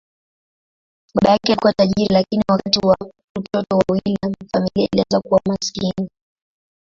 [1.15, 2.97] Baba yake alikuwa tajiri, lakini wakati wa
[3.39, 6.09] utoto wa William, familia ilianza kuwa maskini.